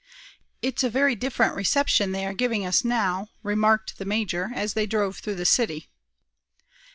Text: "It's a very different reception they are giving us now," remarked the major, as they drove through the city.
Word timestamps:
"It's 0.63 0.83
a 0.83 0.89
very 0.89 1.13
different 1.13 1.53
reception 1.53 2.11
they 2.11 2.25
are 2.25 2.33
giving 2.33 2.65
us 2.65 2.83
now," 2.83 3.27
remarked 3.43 3.99
the 3.99 4.03
major, 4.03 4.49
as 4.55 4.73
they 4.73 4.87
drove 4.87 5.19
through 5.19 5.35
the 5.35 5.45
city. 5.45 5.89